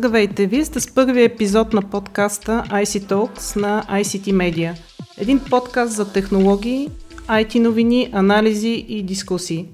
Здравейте! 0.00 0.46
Вие 0.46 0.64
сте 0.64 0.80
с 0.80 0.94
първия 0.94 1.24
епизод 1.24 1.72
на 1.72 1.82
подкаста 1.82 2.64
IC 2.68 2.84
Talks 2.84 3.56
на 3.56 3.84
ICT 3.90 4.32
Media. 4.32 4.74
Един 5.18 5.40
подкаст 5.50 5.92
за 5.92 6.12
технологии, 6.12 6.88
IT 7.28 7.58
новини, 7.58 8.10
анализи 8.12 8.84
и 8.88 9.02
дискусии. 9.02 9.68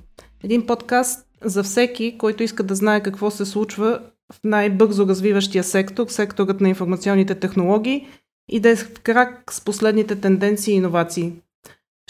Един 0.44 0.66
подкаст 0.66 1.26
за 1.44 1.62
всеки, 1.62 2.18
който 2.18 2.42
иска 2.42 2.62
да 2.62 2.74
знае 2.74 3.02
какво 3.02 3.30
се 3.30 3.44
случва 3.44 4.00
в 4.32 4.36
най-бързо 4.44 5.06
развиващия 5.06 5.64
сектор, 5.64 6.06
секторът 6.08 6.60
на 6.60 6.68
информационните 6.68 7.34
технологии 7.34 8.06
и 8.48 8.60
да 8.60 8.70
е 8.70 8.76
в 8.76 9.00
крак 9.02 9.52
с 9.52 9.64
последните 9.64 10.16
тенденции 10.16 10.74
и 10.74 10.76
иновации. 10.76 11.32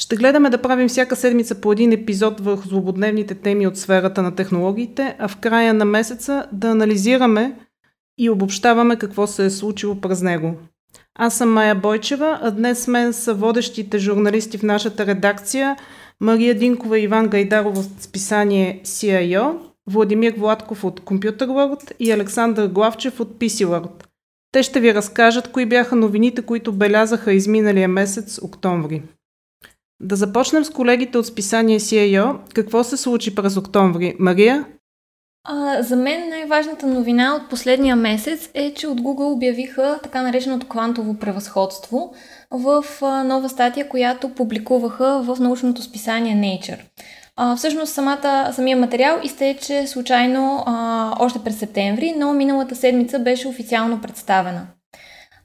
Ще 0.00 0.16
гледаме 0.16 0.50
да 0.50 0.62
правим 0.62 0.88
всяка 0.88 1.16
седмица 1.16 1.60
по 1.60 1.72
един 1.72 1.92
епизод 1.92 2.40
върху 2.40 2.68
злободневните 2.68 3.34
теми 3.34 3.66
от 3.66 3.76
сферата 3.76 4.22
на 4.22 4.34
технологиите, 4.34 5.16
а 5.18 5.28
в 5.28 5.36
края 5.36 5.74
на 5.74 5.84
месеца 5.84 6.46
да 6.52 6.68
анализираме 6.68 7.65
и 8.18 8.30
обобщаваме 8.30 8.96
какво 8.96 9.26
се 9.26 9.44
е 9.44 9.50
случило 9.50 10.00
през 10.00 10.22
него. 10.22 10.54
Аз 11.18 11.36
съм 11.38 11.52
Майя 11.52 11.74
Бойчева, 11.74 12.38
а 12.42 12.50
днес 12.50 12.82
с 12.82 12.88
мен 12.88 13.12
са 13.12 13.34
водещите 13.34 13.98
журналисти 13.98 14.58
в 14.58 14.62
нашата 14.62 15.06
редакция 15.06 15.76
Мария 16.20 16.54
Динкова 16.54 16.98
и 16.98 17.02
Иван 17.02 17.28
Гайдаров 17.28 17.78
от 17.78 18.02
списание 18.02 18.80
CIO, 18.84 19.58
Владимир 19.86 20.34
Владков 20.36 20.84
от 20.84 21.00
Computer 21.00 21.46
World 21.46 21.92
и 22.00 22.12
Александър 22.12 22.68
Главчев 22.68 23.20
от 23.20 23.38
PC 23.38 23.66
World. 23.66 24.04
Те 24.52 24.62
ще 24.62 24.80
ви 24.80 24.94
разкажат 24.94 25.52
кои 25.52 25.66
бяха 25.66 25.96
новините, 25.96 26.42
които 26.42 26.72
белязаха 26.72 27.32
изминалия 27.32 27.88
месец 27.88 28.38
октомври. 28.42 29.02
Да 30.02 30.16
започнем 30.16 30.64
с 30.64 30.70
колегите 30.70 31.18
от 31.18 31.26
списание 31.26 31.80
CIO. 31.80 32.36
Какво 32.54 32.84
се 32.84 32.96
случи 32.96 33.34
през 33.34 33.56
октомври? 33.56 34.16
Мария? 34.18 34.64
А, 35.48 35.82
за 35.82 35.96
мен 35.96 36.28
най-важната 36.28 36.86
новина 36.86 37.34
от 37.34 37.48
последния 37.48 37.96
месец 37.96 38.50
е, 38.54 38.74
че 38.74 38.86
от 38.86 39.00
Google 39.00 39.32
обявиха 39.32 39.98
така 40.02 40.22
нареченото 40.22 40.66
квантово 40.66 41.14
превъзходство 41.14 42.14
в 42.50 42.84
а, 43.02 43.24
нова 43.24 43.48
статия, 43.48 43.88
която 43.88 44.28
публикуваха 44.34 45.22
в 45.22 45.40
научното 45.40 45.82
списание 45.82 46.36
Nature. 46.36 46.78
А, 47.36 47.56
всъщност 47.56 47.92
самата, 47.92 48.50
самия 48.52 48.76
материал 48.76 49.20
изтече 49.22 49.86
случайно 49.86 50.62
а, 50.66 51.12
още 51.20 51.38
през 51.38 51.58
септември, 51.58 52.14
но 52.18 52.32
миналата 52.32 52.76
седмица 52.76 53.18
беше 53.18 53.48
официално 53.48 54.00
представена. 54.00 54.66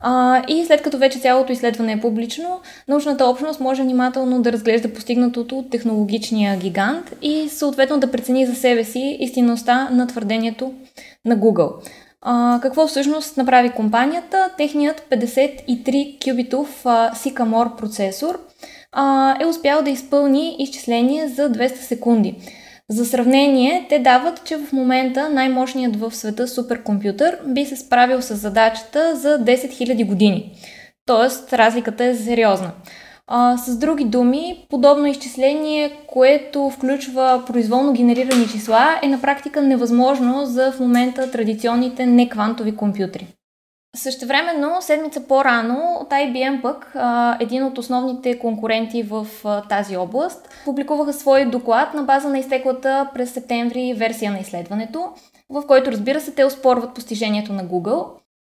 А, 0.02 0.44
и 0.48 0.66
след 0.66 0.82
като 0.82 0.98
вече 0.98 1.20
цялото 1.20 1.52
изследване 1.52 1.92
е 1.92 2.00
публично, 2.00 2.62
научната 2.88 3.26
общност 3.26 3.60
може 3.60 3.84
внимателно 3.84 4.42
да 4.42 4.52
разглежда 4.52 4.94
постигнатото 4.94 5.60
от 5.60 5.70
технологичния 5.70 6.58
гигант 6.58 7.14
и 7.22 7.50
съответно 7.50 8.00
да 8.00 8.12
прецени 8.12 8.46
за 8.46 8.56
себе 8.56 8.84
си 8.84 9.18
истинността 9.20 9.90
на 9.90 10.08
твърдението 10.08 10.74
на 11.26 11.38
Google. 11.38 11.72
А, 12.22 12.60
какво 12.62 12.88
всъщност 12.88 13.38
направи 13.38 13.70
компанията? 13.70 14.50
Техният 14.58 15.04
53 15.12 16.30
кюбитов 16.30 16.84
Sycamore 16.84 17.76
процесор 17.76 18.40
а, 18.92 19.36
е 19.44 19.46
успял 19.46 19.82
да 19.82 19.90
изпълни 19.90 20.56
изчисление 20.60 21.28
за 21.28 21.52
200 21.52 21.76
секунди. 21.76 22.36
За 22.92 23.06
сравнение, 23.06 23.86
те 23.90 24.00
дават, 24.00 24.44
че 24.46 24.58
в 24.58 24.74
момента 24.74 25.30
най-мощният 25.30 25.96
в 25.96 26.16
света 26.16 26.48
суперкомпютър 26.48 27.38
би 27.46 27.66
се 27.66 27.76
справил 27.76 28.22
с 28.22 28.36
задачата 28.36 29.16
за 29.16 29.40
10 29.40 29.46
000 29.46 30.08
години. 30.08 30.52
Тоест, 31.06 31.54
разликата 31.54 32.04
е 32.04 32.16
сериозна. 32.16 32.72
А, 33.28 33.58
с 33.58 33.78
други 33.78 34.04
думи, 34.06 34.66
подобно 34.70 35.06
изчисление, 35.06 35.92
което 36.08 36.70
включва 36.70 37.44
произволно 37.48 37.94
генерирани 37.94 38.48
числа, 38.48 39.00
е 39.04 39.08
на 39.08 39.22
практика 39.22 39.62
невъзможно 39.62 40.46
за 40.46 40.72
в 40.72 40.80
момента 40.80 41.32
традиционните 41.32 42.06
неквантови 42.06 42.76
компютри. 42.76 43.28
Същевременно, 43.96 44.82
седмица 44.82 45.28
по-рано 45.28 45.98
от 46.02 46.10
IBM 46.10 46.62
пък, 46.62 46.94
един 47.40 47.64
от 47.64 47.78
основните 47.78 48.40
конкуренти 48.40 49.04
в 49.04 49.28
тази 49.70 49.98
област, 49.98 50.50
публикуваха 50.66 51.14
свой 51.14 51.46
доклад 51.46 51.94
на 51.94 52.04
база 52.04 52.30
на 52.30 52.40
изтеклата 52.40 53.10
през 53.14 53.34
септември 53.34 53.94
версия 53.94 54.32
на 54.32 54.40
изследването, 54.40 55.14
в 55.50 55.64
който 55.68 55.92
разбира 55.92 56.22
се 56.22 56.32
те 56.32 56.46
оспорват 56.46 56.94
постижението 56.94 57.54
на 57.54 57.66
Google. 57.66 58.06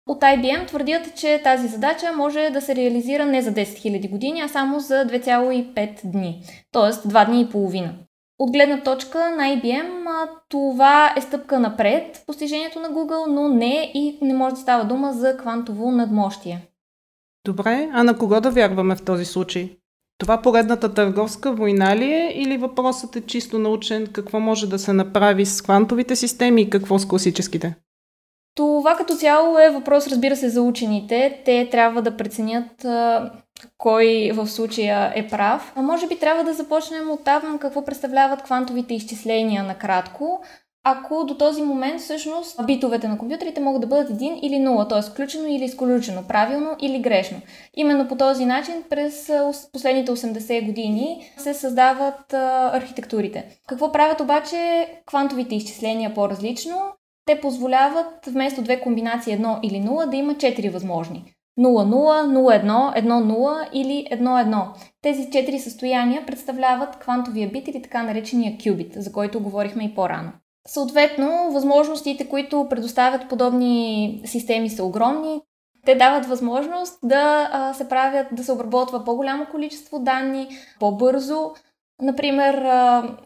От 0.07 0.21
IBM 0.21 0.67
твърдят, 0.67 1.15
че 1.15 1.41
тази 1.43 1.67
задача 1.67 2.13
може 2.15 2.49
да 2.49 2.61
се 2.61 2.75
реализира 2.75 3.25
не 3.25 3.41
за 3.41 3.51
10 3.51 3.63
000 3.63 4.09
години, 4.09 4.41
а 4.41 4.47
само 4.47 4.79
за 4.79 4.93
2,5 4.93 5.99
дни, 6.05 6.43
т.е. 6.71 6.81
2 6.81 7.25
дни 7.25 7.41
и 7.41 7.49
половина. 7.49 7.93
От 8.43 8.51
гледна 8.51 8.81
точка 8.81 9.35
на 9.37 9.43
IBM 9.43 10.03
това 10.49 11.13
е 11.17 11.21
стъпка 11.21 11.59
напред 11.59 12.17
в 12.17 12.25
постижението 12.25 12.79
на 12.79 12.89
Google, 12.89 13.25
но 13.27 13.49
не 13.49 13.91
и 13.93 14.17
не 14.21 14.33
може 14.33 14.55
да 14.55 14.61
става 14.61 14.85
дума 14.85 15.13
за 15.13 15.37
квантово 15.37 15.91
надмощие. 15.91 16.67
Добре, 17.45 17.89
а 17.93 18.03
на 18.03 18.17
кого 18.17 18.41
да 18.41 18.51
вярваме 18.51 18.95
в 18.95 19.05
този 19.05 19.25
случай? 19.25 19.77
Това 20.17 20.41
поредната 20.41 20.93
търговска 20.93 21.53
война 21.53 21.97
ли 21.97 22.13
е 22.13 22.31
или 22.35 22.57
въпросът 22.57 23.15
е 23.15 23.21
чисто 23.21 23.59
научен? 23.59 24.07
Какво 24.07 24.39
може 24.39 24.69
да 24.69 24.79
се 24.79 24.93
направи 24.93 25.45
с 25.45 25.61
квантовите 25.61 26.15
системи 26.15 26.61
и 26.61 26.69
какво 26.69 26.99
с 26.99 27.07
класическите? 27.07 27.75
Това 28.55 28.95
като 28.95 29.15
цяло 29.15 29.57
е 29.57 29.69
въпрос, 29.69 30.07
разбира 30.07 30.35
се, 30.35 30.49
за 30.49 30.61
учените. 30.61 31.41
Те 31.45 31.69
трябва 31.71 32.01
да 32.01 32.17
преценят 32.17 32.85
кой 33.77 34.31
в 34.33 34.47
случая 34.47 35.13
е 35.15 35.27
прав. 35.27 35.73
А 35.75 35.81
може 35.81 36.07
би 36.07 36.19
трябва 36.19 36.43
да 36.43 36.53
започнем 36.53 37.11
от 37.11 37.23
там 37.23 37.57
какво 37.59 37.85
представляват 37.85 38.43
квантовите 38.43 38.93
изчисления 38.93 39.63
накратко. 39.63 40.41
Ако 40.85 41.23
до 41.23 41.37
този 41.37 41.61
момент 41.61 42.01
всъщност 42.01 42.65
битовете 42.65 43.07
на 43.07 43.17
компютрите 43.17 43.61
могат 43.61 43.81
да 43.81 43.87
бъдат 43.87 44.09
1 44.09 44.39
или 44.39 44.55
0, 44.55 44.89
т.е. 44.89 45.11
включено 45.11 45.47
или 45.47 45.63
изключено, 45.63 46.27
правилно 46.27 46.75
или 46.81 46.99
грешно. 46.99 47.37
Именно 47.73 48.07
по 48.07 48.15
този 48.15 48.45
начин 48.45 48.83
през 48.89 49.31
последните 49.73 50.11
80 50.11 50.65
години 50.65 51.31
се 51.37 51.53
създават 51.53 52.33
архитектурите. 52.33 53.59
Какво 53.67 53.91
правят 53.91 54.21
обаче 54.21 54.87
квантовите 55.05 55.55
изчисления 55.55 56.13
по-различно? 56.13 56.81
Те 57.25 57.41
позволяват 57.41 58.25
вместо 58.27 58.61
две 58.61 58.79
комбинации 58.79 59.37
1 59.37 59.59
или 59.63 59.75
0 59.75 60.09
да 60.09 60.15
има 60.15 60.33
4 60.33 60.69
възможни. 60.69 61.33
0,0, 61.59 61.85
0,1, 62.27 63.05
1,0 63.05 63.69
или 63.73 64.07
1,1. 64.11 64.67
Тези 65.01 65.31
четири 65.31 65.59
състояния 65.59 66.25
представляват 66.25 66.99
квантовия 66.99 67.49
бит 67.49 67.67
или 67.67 67.81
така 67.81 68.03
наречения 68.03 68.57
кюбит, 68.63 68.93
за 68.95 69.11
който 69.11 69.43
говорихме 69.43 69.83
и 69.83 69.95
по-рано. 69.95 70.31
Съответно, 70.67 71.51
възможностите, 71.51 72.29
които 72.29 72.67
предоставят 72.69 73.29
подобни 73.29 74.21
системи 74.25 74.69
са 74.69 74.83
огромни. 74.83 75.41
Те 75.85 75.95
дават 75.95 76.25
възможност 76.25 76.99
да 77.03 77.73
се 77.77 77.89
правят, 77.89 78.27
да 78.31 78.43
се 78.43 78.51
обработва 78.51 79.03
по-голямо 79.03 79.45
количество 79.51 79.99
данни 79.99 80.47
по-бързо. 80.79 81.51
Например, 82.01 82.67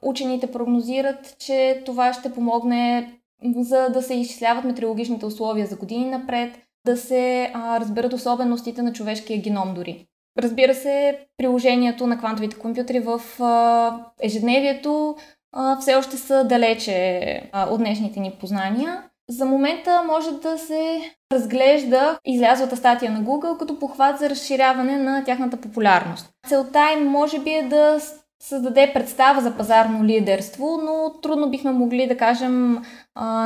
учените 0.02 0.52
прогнозират, 0.52 1.36
че 1.40 1.84
това 1.86 2.14
ще 2.14 2.34
помогне 2.34 3.14
за 3.56 3.90
да 3.90 4.02
се 4.02 4.14
изчисляват 4.14 4.66
метеорологичните 4.66 5.26
условия 5.26 5.68
за 5.68 5.76
години 5.76 6.06
напред, 6.06 6.60
да 6.88 6.98
се 6.98 7.52
а, 7.54 7.80
разберат 7.80 8.14
особеностите 8.14 8.82
на 8.82 8.94
човешкия 8.94 9.42
геном 9.42 9.74
дори. 9.74 10.06
Разбира 10.40 10.76
се, 10.76 11.20
приложението 11.38 12.08
на 12.08 12.18
квантовите 12.18 12.60
компютри 12.60 13.00
в 13.00 13.22
а, 13.40 14.00
ежедневието 14.22 15.16
а, 15.56 15.78
все 15.80 15.96
още 15.96 16.18
са 16.18 16.44
далече 16.44 17.42
а, 17.52 17.70
от 17.70 17.78
днешните 17.78 18.20
ни 18.20 18.32
познания. 18.40 19.04
За 19.30 19.46
момента 19.46 20.04
може 20.08 20.32
да 20.32 20.58
се 20.58 21.02
разглежда 21.32 22.20
излязлата 22.26 22.78
статия 22.78 23.12
на 23.12 23.20
Google 23.20 23.58
като 23.58 23.80
похват 23.80 24.20
за 24.20 24.30
разширяване 24.30 24.98
на 24.98 25.24
тяхната 25.24 25.58
популярност. 25.58 26.30
Целта 26.48 26.92
им 26.98 27.08
може 27.08 27.40
би 27.40 27.52
е 27.52 27.64
да 27.64 28.00
създаде 28.44 28.92
представа 28.94 29.42
за 29.42 29.58
пазарно 29.58 30.04
лидерство, 30.04 30.80
но 30.84 31.22
трудно 31.22 31.50
бихме 31.50 31.72
могли 31.72 32.08
да 32.08 32.18
кажем 32.18 32.78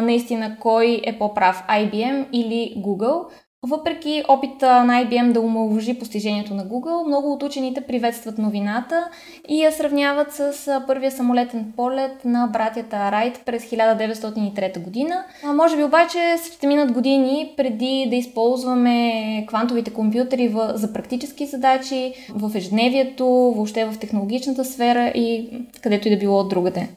наистина 0.02 0.58
кой 0.60 1.02
е 1.06 1.18
по-прав, 1.20 1.64
IBM 1.70 2.26
или 2.32 2.76
Google. 2.78 3.26
Въпреки 3.68 4.24
опита 4.28 4.84
на 4.84 5.06
IBM 5.06 5.32
да 5.32 5.42
омалважи 5.42 6.00
постижението 6.00 6.54
на 6.54 6.66
Google, 6.66 7.08
много 7.08 7.34
от 7.34 7.44
учените 7.44 7.82
приветстват 7.82 8.38
новината 8.38 9.10
и 9.50 9.64
я 9.64 9.72
сравняват 9.72 10.34
с 10.34 10.82
първия 10.88 11.12
самолетен 11.12 11.74
полет 11.76 12.26
на 12.26 12.48
братята 12.48 13.12
Райт 13.12 13.42
през 13.46 13.64
1903 13.64 14.84
година. 14.84 15.24
А 15.44 15.54
може 15.54 15.78
би 15.78 15.84
обаче 15.84 16.36
ще 16.54 16.68
минат 16.68 16.92
години 16.92 17.54
преди 17.58 18.08
да 18.10 18.16
използваме 18.16 19.46
квантовите 19.48 19.94
компютри 19.94 20.56
за 20.74 20.94
практически 20.94 21.46
задачи, 21.46 22.14
в 22.30 22.56
ежедневието, 22.56 23.26
въобще 23.28 23.86
в 23.86 24.00
технологичната 24.00 24.66
сфера 24.66 25.08
и 25.08 25.50
където 25.82 26.08
и 26.08 26.12
да 26.12 26.18
било 26.18 26.40
от 26.40 26.50
другаде. 26.50 26.90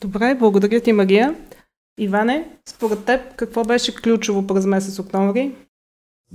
Добре, 0.00 0.34
благодаря 0.34 0.80
ти, 0.80 0.92
Мария. 0.92 1.34
Иване, 1.98 2.48
според 2.68 3.04
теб 3.04 3.20
какво 3.36 3.64
беше 3.64 3.94
ключово 3.94 4.46
през 4.46 4.66
месец 4.66 4.98
октомври? 4.98 5.54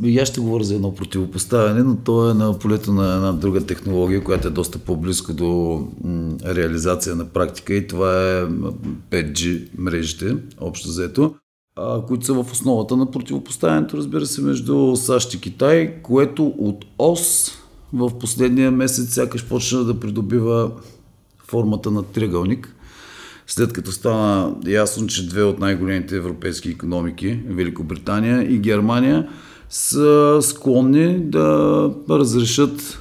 И 0.03 0.19
аз 0.19 0.27
ще 0.27 0.41
говоря 0.41 0.63
за 0.63 0.75
едно 0.75 0.95
противопоставяне, 0.95 1.83
но 1.83 1.95
то 1.95 2.29
е 2.29 2.33
на 2.33 2.59
полето 2.59 2.93
на 2.93 3.15
една 3.15 3.31
друга 3.31 3.65
технология, 3.65 4.23
която 4.23 4.47
е 4.47 4.51
доста 4.51 4.79
по-близко 4.79 5.33
до 5.33 5.83
реализация 6.45 7.15
на 7.15 7.25
практика 7.25 7.73
и 7.73 7.87
това 7.87 8.11
е 8.11 8.43
5G 9.11 9.67
мрежите, 9.77 10.37
общо 10.59 10.87
заето. 10.87 11.35
а, 11.75 12.05
които 12.05 12.25
са 12.25 12.33
в 12.33 12.51
основата 12.51 12.97
на 12.97 13.11
противопоставянето, 13.11 13.97
разбира 13.97 14.25
се, 14.25 14.41
между 14.41 14.95
САЩ 14.95 15.33
и 15.33 15.41
Китай, 15.41 16.01
което 16.01 16.47
от 16.47 16.85
ОС 16.97 17.51
в 17.93 18.19
последния 18.19 18.71
месец 18.71 19.13
сякаш 19.13 19.45
почна 19.45 19.83
да 19.83 19.99
придобива 19.99 20.71
формата 21.47 21.91
на 21.91 22.03
триъгълник, 22.03 22.75
след 23.49 23.73
като 23.73 23.91
стана 23.91 24.55
ясно, 24.67 25.07
че 25.07 25.27
две 25.27 25.43
от 25.43 25.59
най-големите 25.59 26.15
европейски 26.15 26.69
економики, 26.69 27.39
Великобритания 27.47 28.53
и 28.53 28.57
Германия, 28.57 29.29
са 29.69 30.39
склонни 30.41 31.19
да 31.19 31.91
разрешат 32.09 32.99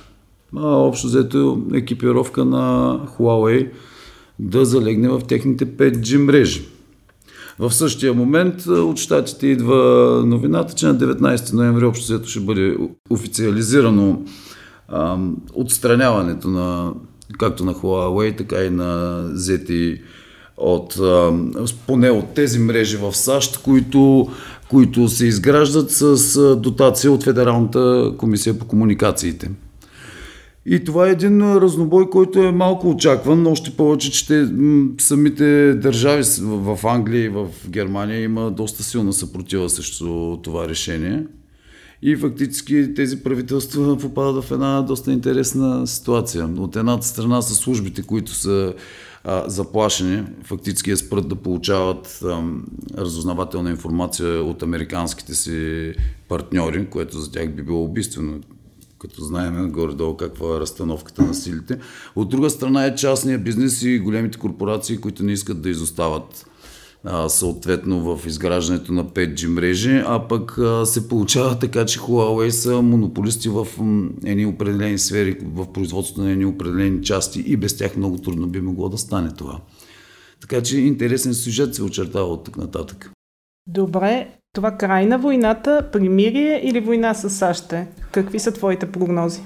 а, 0.56 0.66
общо 0.66 1.06
взето 1.06 1.62
екипировка 1.74 2.44
на 2.44 2.96
Huawei 3.18 3.70
да 4.38 4.64
залегне 4.64 5.08
в 5.08 5.20
техните 5.28 5.66
5G 5.66 6.16
мрежи. 6.16 6.68
В 7.58 7.74
същия 7.74 8.14
момент 8.14 8.66
от 8.66 8.98
щатите 8.98 9.46
идва 9.46 10.22
новината, 10.26 10.74
че 10.74 10.86
на 10.86 10.96
19 10.96 11.52
ноември 11.52 11.84
общо 11.84 12.04
взето 12.04 12.28
ще 12.28 12.40
бъде 12.40 12.76
официализирано 13.10 14.22
а, 14.88 15.18
отстраняването 15.54 16.48
на 16.48 16.92
както 17.38 17.64
на 17.64 17.74
Huawei, 17.74 18.38
така 18.38 18.64
и 18.64 18.70
на 18.70 19.22
ZTE 19.34 20.00
от, 20.58 20.98
поне 21.86 22.10
от 22.10 22.28
тези 22.34 22.58
мрежи 22.58 22.96
в 22.96 23.16
САЩ, 23.16 23.62
които, 23.62 24.28
които 24.70 25.08
се 25.08 25.26
изграждат 25.26 25.90
с 25.90 26.56
дотация 26.56 27.12
от 27.12 27.24
Федералната 27.24 28.12
комисия 28.18 28.58
по 28.58 28.64
комуникациите. 28.64 29.50
И 30.70 30.84
това 30.84 31.08
е 31.08 31.12
един 31.12 31.42
разнобой, 31.42 32.10
който 32.10 32.42
е 32.42 32.52
малко 32.52 32.90
очакван, 32.90 33.46
още 33.46 33.70
повече, 33.70 34.12
че 34.12 34.26
те, 34.26 34.48
самите 34.98 35.74
държави 35.74 36.22
в 36.42 36.78
Англия 36.84 37.24
и 37.24 37.28
в 37.28 37.46
Германия 37.68 38.22
има 38.22 38.50
доста 38.50 38.82
силна 38.82 39.12
съпротива 39.12 39.70
срещу 39.70 40.36
това 40.42 40.68
решение. 40.68 41.24
И 42.02 42.16
фактически 42.16 42.94
тези 42.94 43.22
правителства 43.22 43.98
попадат 43.98 44.44
в 44.44 44.50
една 44.50 44.82
доста 44.82 45.12
интересна 45.12 45.86
ситуация. 45.86 46.46
От 46.46 46.76
едната 46.76 47.06
страна 47.06 47.42
са 47.42 47.54
службите, 47.54 48.02
които 48.02 48.32
са 48.32 48.74
а, 49.24 49.48
заплашени, 49.48 50.24
фактически 50.44 50.90
е 50.90 50.96
спрат 50.96 51.28
да 51.28 51.34
получават 51.34 52.20
а, 52.24 52.42
разузнавателна 52.98 53.70
информация 53.70 54.44
от 54.44 54.62
американските 54.62 55.34
си 55.34 55.92
партньори, 56.28 56.86
което 56.90 57.18
за 57.18 57.30
тях 57.32 57.50
би 57.50 57.62
било 57.62 57.84
убийствено 57.84 58.40
като 58.98 59.24
знаем 59.24 59.70
горе-долу 59.70 60.16
каква 60.16 60.56
е 60.56 60.60
разстановката 60.60 61.22
на 61.22 61.34
силите. 61.34 61.78
От 62.16 62.28
друга 62.28 62.50
страна 62.50 62.84
е 62.84 62.94
частния 62.94 63.38
бизнес 63.38 63.82
и 63.82 63.98
големите 63.98 64.38
корпорации, 64.38 64.98
които 64.98 65.24
не 65.24 65.32
искат 65.32 65.62
да 65.62 65.70
изостават 65.70 66.46
съответно 67.28 68.16
в 68.16 68.26
изграждането 68.26 68.92
на 68.92 69.04
5G 69.04 69.46
мрежи, 69.46 70.02
а 70.06 70.28
пък 70.28 70.58
се 70.84 71.08
получава 71.08 71.58
така, 71.58 71.86
че 71.86 72.00
Huawei 72.00 72.48
са 72.48 72.82
монополисти 72.82 73.48
в 73.48 73.66
едни 74.24 74.46
определени 74.46 74.98
сфери, 74.98 75.38
в 75.44 75.72
производството 75.72 76.22
на 76.22 76.30
едни 76.30 76.46
определени 76.46 77.02
части 77.02 77.44
и 77.46 77.56
без 77.56 77.76
тях 77.76 77.96
много 77.96 78.18
трудно 78.18 78.46
би 78.46 78.60
могло 78.60 78.88
да 78.88 78.98
стане 78.98 79.30
това. 79.38 79.60
Така 80.40 80.62
че 80.62 80.80
интересен 80.80 81.34
сюжет 81.34 81.74
се 81.74 81.82
очертава 81.82 82.26
от 82.26 82.44
тук 82.44 82.56
нататък. 82.56 83.10
Добре, 83.66 84.28
това 84.52 84.70
край 84.70 85.06
на 85.06 85.18
войната, 85.18 85.88
примирие 85.92 86.60
или 86.64 86.80
война 86.80 87.14
с 87.14 87.30
САЩ? 87.30 87.74
Какви 88.12 88.38
са 88.38 88.52
твоите 88.52 88.92
прогнози? 88.92 89.40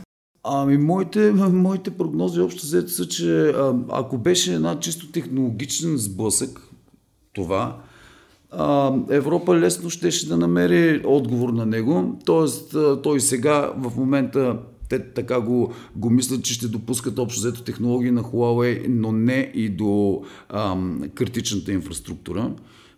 Ами, 0.44 0.76
моите, 0.76 1.32
моите 1.32 1.90
прогнози 1.90 2.40
общо 2.40 2.66
взето 2.66 2.90
са, 2.90 3.08
че 3.08 3.54
ако 3.90 4.18
беше 4.18 4.54
една 4.54 4.80
чисто 4.80 5.12
технологичен 5.12 5.96
сблъсък, 5.98 6.60
това, 7.34 7.76
а, 8.50 8.92
Европа 9.10 9.56
лесно 9.56 9.90
щеше 9.90 10.28
да 10.28 10.36
намери 10.36 11.02
отговор 11.04 11.48
на 11.48 11.66
него. 11.66 12.18
Тоест, 12.24 12.76
той 13.02 13.20
сега 13.20 13.72
в 13.76 13.96
момента 13.96 14.58
те 14.88 15.12
така 15.12 15.40
го, 15.40 15.72
го 15.96 16.10
мислят, 16.10 16.44
че 16.44 16.54
ще 16.54 16.68
допускат 16.68 17.18
общо 17.18 17.40
взето 17.40 17.62
технологии 17.62 18.10
на 18.10 18.22
Huawei, 18.22 18.86
но 18.88 19.12
не 19.12 19.52
и 19.54 19.68
до 19.68 20.22
ам, 20.48 21.02
критичната 21.14 21.72
инфраструктура 21.72 22.52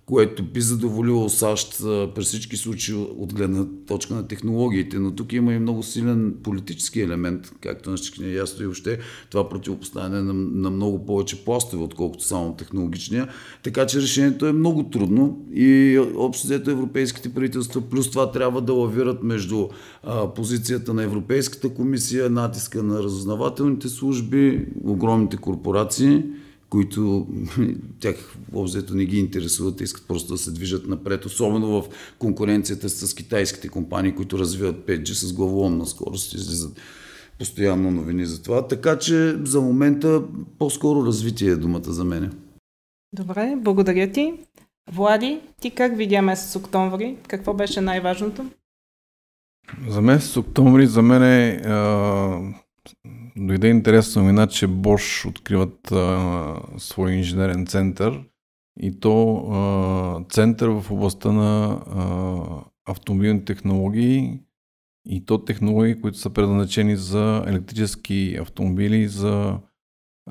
което 0.06 0.42
би 0.42 0.60
задоволило 0.60 1.28
САЩ 1.28 1.78
през 2.14 2.26
всички 2.26 2.56
случаи 2.56 2.94
от 2.94 3.34
гледна 3.34 3.66
точка 3.86 4.14
на 4.14 4.28
технологиите. 4.28 4.98
Но 4.98 5.14
тук 5.14 5.32
има 5.32 5.54
и 5.54 5.58
много 5.58 5.82
силен 5.82 6.34
политически 6.42 7.00
елемент, 7.00 7.52
както 7.60 7.90
на 7.90 7.96
всички 7.96 8.24
е 8.24 8.34
ясно 8.34 8.62
и 8.62 8.66
въобще 8.66 8.98
това 9.30 9.48
противопоставяне 9.48 10.22
на, 10.22 10.34
на 10.34 10.70
много 10.70 11.06
повече 11.06 11.44
пластове, 11.44 11.82
отколкото 11.82 12.24
само 12.24 12.56
технологичния. 12.56 13.28
Така 13.62 13.86
че 13.86 14.00
решението 14.00 14.46
е 14.46 14.52
много 14.52 14.82
трудно 14.82 15.46
и 15.52 15.98
общо 16.16 16.46
взето 16.46 16.70
европейските 16.70 17.34
правителства, 17.34 17.80
плюс 17.80 18.10
това 18.10 18.32
трябва 18.32 18.60
да 18.60 18.72
лавират 18.72 19.22
между 19.22 19.68
а, 20.02 20.34
позицията 20.34 20.94
на 20.94 21.02
Европейската 21.02 21.68
комисия, 21.68 22.30
натиска 22.30 22.82
на 22.82 23.02
разузнавателните 23.02 23.88
служби, 23.88 24.66
огромните 24.84 25.36
корпорации 25.36 26.22
които 26.70 27.26
тях 28.00 28.36
обзето 28.52 28.94
не 28.94 29.04
ги 29.04 29.18
интересуват, 29.18 29.80
искат 29.80 30.08
просто 30.08 30.32
да 30.32 30.38
се 30.38 30.50
движат 30.50 30.86
напред, 30.86 31.24
особено 31.24 31.82
в 31.82 31.88
конкуренцията 32.18 32.88
с 32.88 33.14
китайските 33.14 33.68
компании, 33.68 34.14
които 34.14 34.38
развиват 34.38 34.86
5G 34.86 35.12
с 35.12 35.32
главоломна 35.32 35.86
скорост, 35.86 36.34
излизат 36.34 36.80
постоянно 37.38 37.90
новини 37.90 38.26
за 38.26 38.42
това. 38.42 38.68
Така 38.68 38.98
че 38.98 39.36
за 39.44 39.60
момента 39.60 40.22
по-скоро 40.58 41.06
развитие 41.06 41.50
е 41.50 41.56
думата 41.56 41.92
за 41.92 42.04
мене. 42.04 42.30
Добре, 43.12 43.54
благодаря 43.56 44.12
ти. 44.12 44.34
Влади, 44.92 45.40
ти 45.60 45.70
как 45.70 45.96
видя 45.96 46.22
месец 46.22 46.56
октомври? 46.56 47.16
Какво 47.28 47.54
беше 47.54 47.80
най-важното? 47.80 48.46
За 49.88 50.00
месец 50.00 50.36
октомври 50.36 50.86
за 50.86 51.02
мен 51.02 51.22
е 51.22 51.62
дойде 53.36 53.68
интересна 53.68 54.22
новина, 54.22 54.46
че 54.46 54.68
Bosch 54.68 55.28
откриват 55.28 55.92
а, 55.92 56.56
свой 56.78 57.12
инженерен 57.12 57.66
център 57.66 58.24
и 58.80 59.00
то 59.00 59.36
а, 59.36 60.24
център 60.30 60.68
в 60.68 60.90
областта 60.90 61.32
на 61.32 61.64
а, 61.72 62.92
автомобилни 62.92 63.44
технологии 63.44 64.40
и 65.08 65.24
то 65.24 65.44
технологии, 65.44 66.00
които 66.00 66.18
са 66.18 66.30
предназначени 66.30 66.96
за 66.96 67.44
електрически 67.46 68.36
автомобили, 68.40 69.08
за 69.08 69.58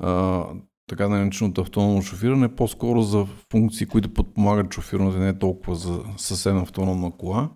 а, 0.00 0.44
така 0.86 1.08
нареченото 1.08 1.60
автономно 1.60 2.02
шофиране, 2.02 2.54
по-скоро 2.54 3.02
за 3.02 3.26
функции, 3.50 3.86
които 3.86 4.14
подпомагат 4.14 4.74
шофирането, 4.74 5.18
не 5.18 5.38
толкова 5.38 5.74
за 5.74 6.02
съвсем 6.16 6.58
автономна 6.58 7.10
кола. 7.10 7.50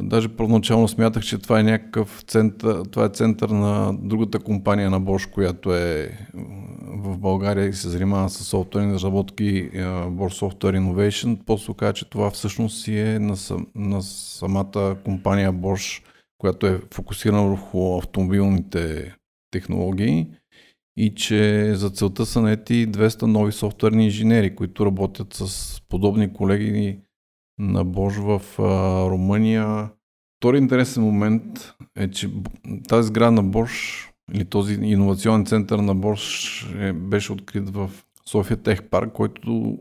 Даже 0.00 0.28
първоначално 0.28 0.88
смятах, 0.88 1.22
че 1.22 1.38
това 1.38 1.60
е 1.60 1.62
някакъв 1.62 2.24
център, 2.26 2.84
това 2.90 3.04
е 3.04 3.08
център 3.08 3.48
на 3.48 3.98
другата 4.02 4.38
компания 4.38 4.90
на 4.90 5.02
Bosch, 5.02 5.30
която 5.30 5.74
е 5.74 6.18
в 6.84 7.18
България 7.18 7.66
и 7.66 7.72
се 7.72 7.88
занимава 7.88 8.30
с 8.30 8.44
софтуерни 8.44 8.94
разработки 8.94 9.70
Bosch 9.70 10.40
Software 10.40 10.80
Innovation. 10.80 11.38
После 11.46 11.72
каза, 11.76 11.92
че 11.92 12.10
това 12.10 12.30
всъщност 12.30 12.82
си 12.82 12.98
е 12.98 13.18
на, 13.18 13.36
на 13.74 14.02
самата 14.02 14.96
компания 15.04 15.52
Bosch, 15.52 16.02
която 16.38 16.66
е 16.66 16.80
фокусирана 16.94 17.48
върху 17.48 17.98
автомобилните 17.98 19.14
технологии 19.50 20.26
и 20.96 21.14
че 21.14 21.72
за 21.74 21.90
целта 21.90 22.26
са 22.26 22.42
наети 22.42 22.88
200 22.88 23.22
нови 23.22 23.52
софтуерни 23.52 24.04
инженери, 24.04 24.56
които 24.56 24.86
работят 24.86 25.34
с 25.34 25.80
подобни 25.88 26.32
колеги 26.32 26.98
на 27.58 27.84
Бож 27.84 28.16
в 28.16 28.42
а, 28.58 28.62
Румъния. 29.10 29.90
Втори 30.36 30.58
интересен 30.58 31.02
момент 31.02 31.74
е, 31.96 32.10
че 32.10 32.30
тази 32.88 33.08
сграда 33.08 33.32
на 33.32 33.42
Бош 33.42 34.08
или 34.32 34.44
този 34.44 34.74
иновационен 34.74 35.46
център 35.46 35.78
на 35.78 35.94
Бош 35.94 36.62
е, 36.78 36.92
беше 36.92 37.32
открит 37.32 37.70
в 37.70 37.90
София 38.26 38.56
Тех 38.56 38.82
Парк, 38.82 39.12
който 39.12 39.78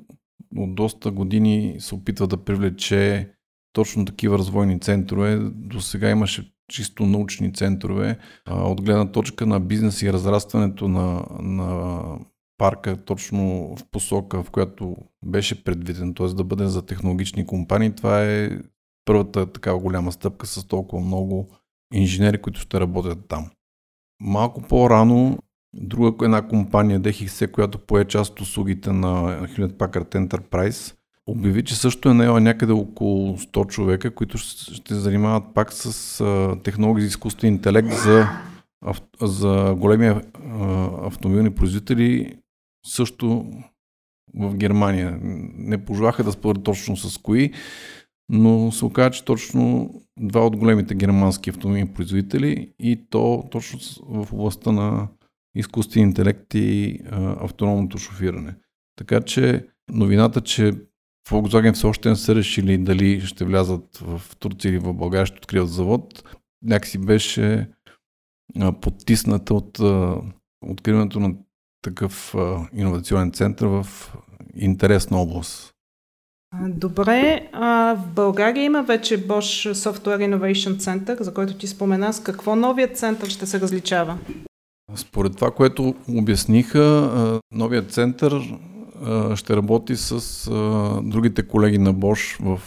от 0.55 0.75
доста 0.75 1.11
години 1.11 1.75
се 1.79 1.95
опитва 1.95 2.27
да 2.27 2.37
привлече 2.37 3.29
точно 3.73 4.05
такива 4.05 4.37
развойни 4.37 4.79
центрове. 4.79 5.39
До 5.53 5.81
сега 5.81 6.09
имаше 6.09 6.53
чисто 6.71 7.05
научни 7.05 7.53
центрове. 7.53 8.17
От 8.49 8.81
гледна 8.81 9.11
точка 9.11 9.45
на 9.45 9.59
бизнес 9.59 10.01
и 10.01 10.13
разрастването 10.13 10.87
на, 10.87 11.25
на 11.39 12.01
парка 12.57 12.97
точно 13.05 13.75
в 13.75 13.85
посока, 13.91 14.43
в 14.43 14.51
която 14.51 14.95
беше 15.25 15.63
предвиден, 15.63 16.13
т.е. 16.13 16.27
да 16.27 16.43
бъде 16.43 16.67
за 16.67 16.85
технологични 16.85 17.45
компании. 17.45 17.95
Това 17.95 18.23
е 18.23 18.49
първата 19.05 19.51
такава 19.51 19.79
голяма 19.79 20.11
стъпка 20.11 20.47
с 20.47 20.67
толкова 20.67 21.05
много 21.05 21.49
инженери, 21.93 22.41
които 22.41 22.59
ще 22.59 22.79
работят 22.79 23.27
там. 23.27 23.51
Малко 24.21 24.61
по-рано 24.61 25.37
друга 25.73 26.25
една 26.25 26.47
компания 26.47 27.01
DXC, 27.01 27.51
която 27.51 27.79
пое 27.79 28.05
част 28.05 28.31
от 28.31 28.41
услугите 28.41 28.91
на 28.91 29.39
Hewlett 29.47 29.73
Packard 29.73 30.27
Enterprise, 30.27 30.95
обяви, 31.27 31.63
че 31.63 31.75
също 31.75 32.09
е 32.09 32.13
наела 32.13 32.41
някъде 32.41 32.73
около 32.73 33.37
100 33.37 33.67
човека, 33.67 34.15
които 34.15 34.37
ще 34.37 34.95
занимават 34.95 35.43
пак 35.53 35.73
с 35.73 36.25
технологии 36.63 37.01
за 37.01 37.07
изкуствен 37.07 37.53
интелект 37.53 37.93
за, 37.93 38.27
за 39.21 39.75
големи 39.77 40.21
автомобилни 41.03 41.55
производители 41.55 42.35
също 42.85 43.45
в 44.35 44.55
Германия. 44.55 45.19
Не 45.21 45.85
пожелаха 45.85 46.23
да 46.23 46.31
спорят 46.31 46.63
точно 46.63 46.97
с 46.97 47.17
кои, 47.17 47.51
но 48.29 48.71
се 48.71 48.85
оказа, 48.85 49.11
че 49.11 49.25
точно 49.25 49.91
два 50.19 50.45
от 50.45 50.57
големите 50.57 50.95
германски 50.95 51.49
автомобилни 51.49 51.93
производители 51.93 52.73
и 52.79 53.05
то 53.09 53.43
точно 53.51 53.79
в 54.01 54.33
областта 54.33 54.71
на 54.71 55.07
изкуствен 55.55 56.03
интелект 56.03 56.53
и 56.53 56.99
а, 57.11 57.45
автономното 57.45 57.97
шофиране. 57.97 58.55
Така 58.95 59.21
че 59.21 59.67
новината, 59.89 60.41
че 60.41 60.73
Volkswagen 61.29 61.73
все 61.73 61.87
още 61.87 62.09
не 62.09 62.15
са 62.15 62.35
решили 62.35 62.77
дали 62.77 63.21
ще 63.21 63.45
влязат 63.45 63.97
в 63.97 64.21
Турция 64.39 64.69
или 64.69 64.79
в 64.79 64.93
България, 64.93 65.25
ще 65.25 65.37
откриват 65.37 65.69
завод, 65.69 66.23
някакси 66.63 66.97
беше 66.97 67.69
а, 68.59 68.73
потисната 68.73 69.53
от 69.53 69.79
а, 69.79 70.21
откриването 70.65 71.19
на 71.19 71.35
такъв 71.83 72.35
а, 72.35 72.67
иновационен 72.75 73.31
център 73.31 73.67
в 73.67 73.87
интересна 74.55 75.17
област. 75.21 75.69
Добре, 76.67 77.49
а 77.51 77.95
в 77.95 78.13
България 78.13 78.63
има 78.63 78.83
вече 78.83 79.27
Bosch 79.27 79.73
Software 79.73 80.35
Innovation 80.35 80.77
Center, 80.77 81.21
за 81.21 81.33
който 81.33 81.57
ти 81.57 81.67
спомена. 81.67 82.13
С 82.13 82.19
какво 82.19 82.55
новият 82.55 82.97
център 82.97 83.27
ще 83.29 83.45
се 83.45 83.59
различава? 83.59 84.17
Според 84.95 85.35
това, 85.35 85.51
което 85.51 85.95
обясниха, 86.09 87.11
новият 87.51 87.91
център 87.91 88.57
ще 89.35 89.55
работи 89.55 89.95
с 89.95 90.49
другите 91.03 91.47
колеги 91.47 91.77
на 91.77 91.93
Bosch 91.93 92.43
в, 92.43 92.61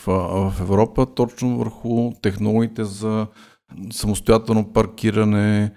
в 0.53 0.61
Европа, 0.61 1.07
точно 1.15 1.59
върху 1.59 2.13
технологиите 2.23 2.85
за 2.85 3.27
самостоятелно 3.91 4.73
паркиране, 4.73 5.73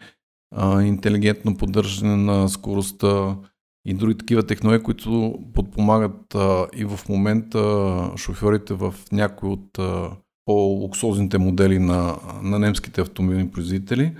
интелигентно 0.81 1.57
поддържане 1.57 2.15
на 2.15 2.49
скоростта, 2.49 3.37
и 3.85 3.93
други 3.93 4.17
такива 4.17 4.43
технологии, 4.43 4.83
които 4.83 5.39
подпомагат 5.53 6.35
а, 6.35 6.67
и 6.75 6.85
в 6.85 6.99
момента 7.09 8.11
шофьорите 8.15 8.73
в 8.73 8.95
някои 9.11 9.49
от 9.49 9.79
а, 9.79 10.11
по-луксозните 10.45 11.37
модели 11.37 11.79
на, 11.79 12.15
на 12.43 12.59
немските 12.59 13.01
автомобилни 13.01 13.51
производители. 13.51 14.15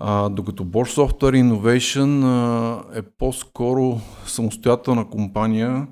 А, 0.00 0.28
докато 0.28 0.64
Bosch 0.64 0.96
Software 0.96 1.42
Innovation 1.42 2.24
а, 2.24 2.98
е 2.98 3.02
по-скоро 3.02 4.00
самостоятелна 4.26 5.10
компания. 5.10 5.88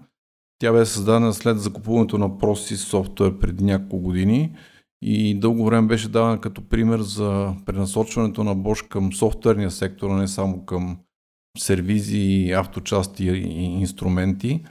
Тя 0.58 0.72
бе 0.72 0.86
създадена 0.86 1.34
след 1.34 1.60
закупуването 1.60 2.18
на 2.18 2.30
Prosis 2.30 2.98
Software 2.98 3.38
преди 3.38 3.64
няколко 3.64 3.98
години 3.98 4.56
и 5.02 5.40
дълго 5.40 5.64
време 5.64 5.88
беше 5.88 6.08
давана 6.08 6.40
като 6.40 6.68
пример 6.68 7.00
за 7.00 7.54
пренасочването 7.66 8.44
на 8.44 8.56
Bosch 8.56 8.88
към 8.88 9.12
софтуерния 9.12 9.70
сектор, 9.70 10.10
а 10.10 10.14
не 10.14 10.28
само 10.28 10.64
към 10.64 10.98
сервизи, 11.58 12.52
авточасти 12.56 13.24
и 13.24 13.62
инструменти. 13.62 14.64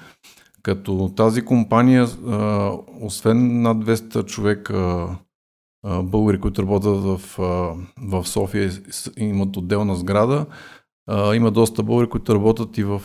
Като 0.63 1.13
тази 1.15 1.41
компания, 1.41 2.07
освен 3.01 3.61
над 3.61 3.77
200 3.77 4.25
човека 4.25 5.07
българи, 6.03 6.39
които 6.39 6.63
работят 6.63 7.03
в, 7.03 7.21
в 8.01 8.27
София, 8.27 8.71
имат 9.17 9.57
отделна 9.57 9.95
сграда, 9.95 10.45
има 11.35 11.51
доста 11.51 11.83
българи, 11.83 12.09
които 12.09 12.35
работят 12.35 12.77
и 12.77 12.83
в 12.83 13.01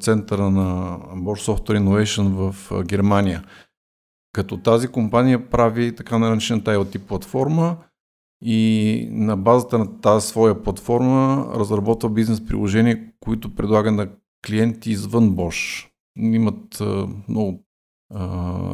центъра 0.00 0.50
на 0.50 0.98
Bosch 0.98 1.52
Software 1.52 1.78
Innovation 1.78 2.28
в 2.28 2.72
Германия. 2.84 3.44
Като 4.38 4.56
тази 4.56 4.88
компания 4.88 5.50
прави 5.50 5.96
така 5.96 6.18
наречената 6.18 6.70
IoT 6.70 6.98
платформа, 6.98 7.76
и 8.44 9.08
на 9.10 9.36
базата 9.36 9.78
на 9.78 10.00
тази 10.00 10.26
своя 10.26 10.62
платформа 10.62 11.46
разработва 11.54 12.10
бизнес 12.10 12.46
приложения, 12.46 13.04
които 13.20 13.54
предлага 13.54 13.92
на 13.92 14.08
клиенти 14.46 14.90
извън 14.90 15.30
Bosch. 15.30 15.88
Имат 16.18 16.82
много 17.28 17.64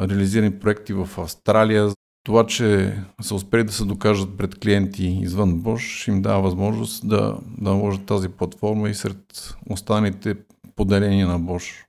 реализирани 0.00 0.58
проекти 0.58 0.92
в 0.92 1.08
Австралия. 1.18 1.88
Това, 2.24 2.46
че 2.46 2.98
са 3.20 3.34
успели 3.34 3.64
да 3.64 3.72
се 3.72 3.84
докажат 3.84 4.36
пред 4.36 4.58
клиенти 4.60 5.18
извън 5.22 5.60
Bosch, 5.60 6.08
им 6.08 6.22
дава 6.22 6.42
възможност 6.42 7.08
да, 7.08 7.38
да 7.58 7.70
наложат 7.70 8.06
тази 8.06 8.28
платформа 8.28 8.90
и 8.90 8.94
сред 8.94 9.56
останалите 9.70 10.36
поделения 10.76 11.26
на 11.28 11.40
Bosch. 11.40 11.84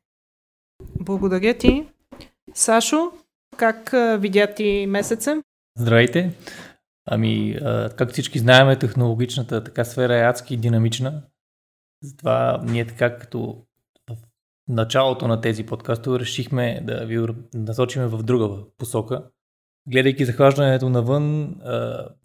Благодаря 0.99 1.57
ти. 1.57 1.85
Сашо, 2.53 3.11
как 3.57 3.91
видя 4.21 4.47
ти 4.47 4.85
месеца? 4.89 5.41
Здравейте! 5.77 6.31
Ами, 7.07 7.57
както 7.97 8.13
всички 8.13 8.39
знаем, 8.39 8.79
технологичната 8.79 9.63
така 9.63 9.85
сфера 9.85 10.15
е 10.15 10.23
адски 10.23 10.57
динамична. 10.57 11.21
Затова 12.03 12.61
ние 12.63 12.85
така 12.87 13.17
като 13.17 13.65
в 14.09 14.15
началото 14.67 15.27
на 15.27 15.41
тези 15.41 15.65
подкастове 15.65 16.19
решихме 16.19 16.81
да 16.83 17.05
ви 17.05 17.27
насочиме 17.53 18.07
в 18.07 18.23
друга 18.23 18.63
посока. 18.77 19.23
Гледайки 19.87 20.25
захлаждането 20.25 20.89
навън, 20.89 21.55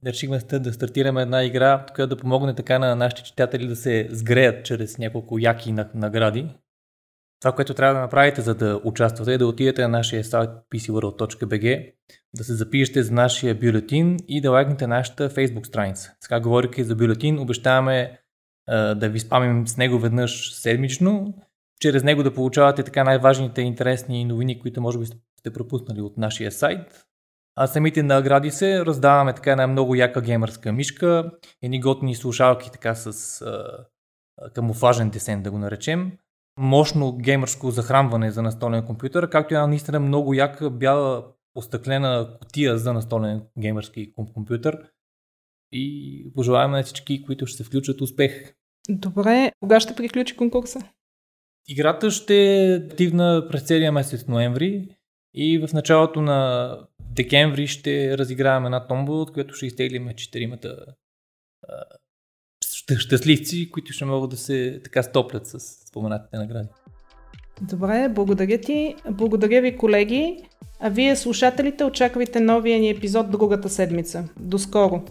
решихме 0.06 0.38
да 0.38 0.72
стартираме 0.72 1.22
една 1.22 1.44
игра, 1.44 1.86
която 1.94 2.16
да 2.16 2.20
помогне 2.20 2.54
така 2.54 2.78
на 2.78 2.96
нашите 2.96 3.22
читатели 3.22 3.66
да 3.66 3.76
се 3.76 4.08
сгреят 4.10 4.64
чрез 4.64 4.98
няколко 4.98 5.38
яки 5.38 5.72
награди. 5.94 6.48
Това, 7.40 7.52
което 7.52 7.74
трябва 7.74 7.94
да 7.94 8.00
направите, 8.00 8.40
за 8.40 8.54
да 8.54 8.80
участвате, 8.84 9.34
е 9.34 9.38
да 9.38 9.46
отидете 9.46 9.82
на 9.82 9.88
нашия 9.88 10.24
сайт 10.24 10.50
pcworld.bg, 10.74 11.92
да 12.36 12.44
се 12.44 12.54
запишете 12.54 13.02
за 13.02 13.12
нашия 13.12 13.54
бюлетин 13.54 14.16
и 14.28 14.40
да 14.40 14.50
лайкнете 14.50 14.86
нашата 14.86 15.30
Facebook 15.30 15.66
страница. 15.66 16.12
Сега, 16.20 16.40
говоряки 16.40 16.84
за 16.84 16.96
бюлетин, 16.96 17.38
обещаваме 17.38 18.18
а, 18.68 18.94
да 18.94 19.08
ви 19.08 19.20
спамим 19.20 19.68
с 19.68 19.76
него 19.76 19.98
веднъж 19.98 20.54
седмично, 20.54 21.34
чрез 21.80 22.04
него 22.04 22.22
да 22.22 22.34
получавате 22.34 22.82
така 22.82 23.04
най-важните 23.04 23.62
интересни 23.62 24.24
новини, 24.24 24.60
които 24.60 24.80
може 24.80 24.98
би 24.98 25.06
сте 25.40 25.52
пропуснали 25.52 26.00
от 26.00 26.16
нашия 26.16 26.52
сайт. 26.52 27.06
А 27.56 27.66
самите 27.66 28.02
награди 28.02 28.50
се 28.50 28.84
раздаваме 28.84 29.32
така 29.32 29.50
една 29.50 29.66
много 29.66 29.94
яка 29.94 30.20
геймърска 30.20 30.72
мишка, 30.72 31.30
едни 31.62 31.80
готни 31.80 32.14
слушалки 32.14 32.70
така 32.72 32.94
с 32.94 33.40
а, 33.42 33.66
камуфлажен 34.54 35.10
десен 35.10 35.42
да 35.42 35.50
го 35.50 35.58
наречем, 35.58 36.12
мощно 36.60 37.16
геймърско 37.16 37.70
захранване 37.70 38.30
за 38.30 38.42
настолен 38.42 38.86
компютър, 38.86 39.30
както 39.30 39.54
и 39.54 39.56
една 39.56 39.66
наистина 39.66 40.00
много 40.00 40.34
яка 40.34 40.70
бяла 40.70 41.26
остъклена 41.54 42.38
котия 42.40 42.78
за 42.78 42.92
настолен 42.92 43.42
геймърски 43.58 44.12
компютър. 44.12 44.90
И 45.72 46.32
пожелаваме 46.34 46.76
на 46.76 46.82
всички, 46.82 47.24
които 47.24 47.46
ще 47.46 47.56
се 47.56 47.64
включат 47.64 48.00
успех. 48.00 48.54
Добре, 48.88 49.52
кога 49.60 49.80
ще 49.80 49.94
приключи 49.94 50.36
конкурса? 50.36 50.80
Играта 51.68 52.10
ще 52.10 52.54
е 52.54 52.74
активна 52.74 53.46
през 53.50 53.62
целия 53.62 53.92
месец 53.92 54.26
ноември 54.28 54.96
и 55.34 55.58
в 55.58 55.72
началото 55.72 56.20
на 56.22 56.78
декември 57.00 57.66
ще 57.66 58.18
разиграваме 58.18 58.66
една 58.66 58.86
томба, 58.86 59.12
от 59.12 59.32
която 59.32 59.54
ще 59.54 59.66
изтеглиме 59.66 60.16
четиримата 60.16 60.86
щастливци, 62.98 63.70
които 63.70 63.92
ще 63.92 64.04
могат 64.04 64.30
да 64.30 64.36
се 64.36 64.80
така 64.84 65.02
стоплят 65.02 65.46
с 65.46 65.60
споменатите 65.88 66.36
награди. 66.36 66.68
Добре, 67.60 68.08
благодаря 68.08 68.58
ти. 68.58 68.94
Благодаря 69.10 69.62
ви, 69.62 69.76
колеги. 69.76 70.36
А 70.80 70.88
вие, 70.88 71.16
слушателите, 71.16 71.84
очаквайте 71.84 72.40
новия 72.40 72.78
ни 72.78 72.90
епизод 72.90 73.30
другата 73.30 73.68
седмица. 73.68 74.24
До 74.40 74.58
скоро! 74.58 75.02